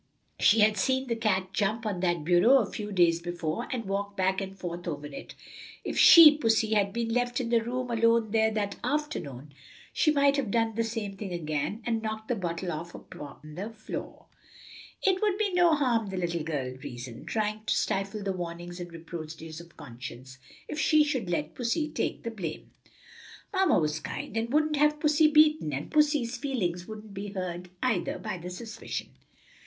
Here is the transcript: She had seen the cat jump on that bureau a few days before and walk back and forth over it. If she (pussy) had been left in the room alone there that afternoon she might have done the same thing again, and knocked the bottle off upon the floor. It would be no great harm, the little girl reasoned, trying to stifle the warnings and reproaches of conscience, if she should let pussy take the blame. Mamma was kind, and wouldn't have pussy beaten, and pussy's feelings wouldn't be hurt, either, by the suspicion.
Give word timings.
She 0.39 0.61
had 0.61 0.77
seen 0.77 1.05
the 1.05 1.15
cat 1.15 1.53
jump 1.53 1.85
on 1.85 1.99
that 1.99 2.23
bureau 2.23 2.57
a 2.57 2.71
few 2.71 2.91
days 2.91 3.21
before 3.21 3.67
and 3.71 3.85
walk 3.85 4.17
back 4.17 4.41
and 4.41 4.57
forth 4.57 4.87
over 4.87 5.05
it. 5.05 5.35
If 5.83 5.95
she 5.95 6.35
(pussy) 6.39 6.73
had 6.73 6.91
been 6.91 7.09
left 7.09 7.39
in 7.39 7.49
the 7.49 7.61
room 7.61 7.91
alone 7.91 8.31
there 8.31 8.49
that 8.51 8.77
afternoon 8.83 9.53
she 9.93 10.09
might 10.11 10.37
have 10.37 10.49
done 10.49 10.73
the 10.73 10.83
same 10.83 11.15
thing 11.17 11.31
again, 11.31 11.83
and 11.85 12.01
knocked 12.01 12.29
the 12.29 12.35
bottle 12.35 12.71
off 12.71 12.95
upon 12.95 13.53
the 13.53 13.69
floor. 13.69 14.25
It 15.03 15.21
would 15.21 15.37
be 15.37 15.53
no 15.53 15.69
great 15.69 15.77
harm, 15.77 16.07
the 16.07 16.17
little 16.17 16.43
girl 16.43 16.73
reasoned, 16.83 17.27
trying 17.27 17.63
to 17.67 17.75
stifle 17.75 18.23
the 18.23 18.33
warnings 18.33 18.79
and 18.79 18.91
reproaches 18.91 19.61
of 19.61 19.77
conscience, 19.77 20.39
if 20.67 20.79
she 20.79 21.03
should 21.03 21.29
let 21.29 21.53
pussy 21.53 21.91
take 21.91 22.23
the 22.23 22.31
blame. 22.31 22.71
Mamma 23.53 23.77
was 23.77 23.99
kind, 23.99 24.35
and 24.35 24.51
wouldn't 24.51 24.77
have 24.77 24.99
pussy 24.99 25.27
beaten, 25.27 25.71
and 25.71 25.91
pussy's 25.91 26.37
feelings 26.37 26.87
wouldn't 26.87 27.13
be 27.13 27.27
hurt, 27.33 27.67
either, 27.83 28.17
by 28.17 28.39
the 28.39 28.49
suspicion. 28.49 29.09